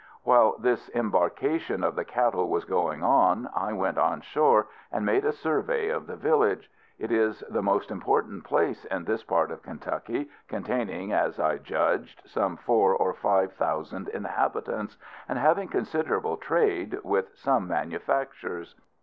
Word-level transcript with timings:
While 0.23 0.55
this 0.57 0.89
embarkation 0.95 1.83
of 1.83 1.93
the 1.93 2.03
cattle 2.03 2.49
was 2.49 2.65
going 2.65 3.03
on, 3.03 3.47
I 3.55 3.71
went 3.73 3.99
on 3.99 4.21
shore 4.21 4.65
and 4.91 5.07
took 5.07 5.23
a 5.25 5.31
survey 5.31 5.89
of 5.89 6.07
the 6.07 6.15
village. 6.15 6.71
It 6.97 7.11
is 7.11 7.41
the 7.51 7.61
most 7.61 7.91
important 7.91 8.43
place 8.43 8.83
in 8.85 9.03
this 9.05 9.21
part 9.23 9.51
of 9.51 9.61
Kentucky, 9.61 10.31
containing, 10.47 11.13
as 11.13 11.39
I 11.39 11.59
judged, 11.59 12.23
some 12.25 12.57
four 12.57 12.95
or 12.95 13.13
five 13.13 13.53
thousand 13.53 14.07
inhabitants, 14.07 14.97
and 15.29 15.37
having 15.37 15.67
considerable 15.67 16.35
trade, 16.35 16.97
with 17.03 17.37
some 17.37 17.67
manufactures. 17.67 18.73